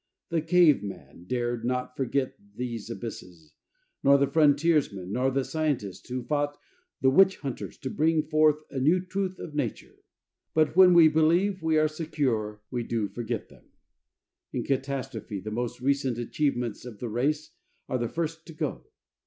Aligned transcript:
The 0.29 0.41
caveman 0.41 1.25
dared 1.27 1.63
not 1.63 1.95
forget 1.95 2.35
these 2.55 2.89
abysses, 2.89 3.53
nor 4.03 4.17
the 4.17 4.25
frontiersman, 4.25 5.11
nor 5.11 5.29
the 5.29 5.45
scientist 5.45 6.07
who 6.09 6.23
fought 6.23 6.57
the 7.01 7.11
witch 7.11 7.37
hunters 7.37 7.77
to 7.77 7.89
bring 7.91 8.23
forth 8.23 8.63
a 8.71 8.79
new 8.79 8.99
truth 8.99 9.37
of 9.37 9.53
Nature. 9.53 9.97
But 10.55 10.75
when 10.75 10.95
we 10.95 11.07
believe 11.07 11.61
we 11.61 11.77
are 11.77 11.87
secure 11.87 12.63
we 12.71 12.81
do 12.81 13.09
forget 13.09 13.49
them. 13.49 13.65
In 14.51 14.63
catastrophe, 14.63 15.39
the 15.39 15.51
most 15.51 15.81
recent 15.81 16.17
achievements 16.17 16.83
of 16.83 16.97
the 16.97 17.07
race 17.07 17.51
are 17.87 17.99
the 17.99 18.09
first 18.09 18.47
to 18.47 18.53
go. 18.53 18.87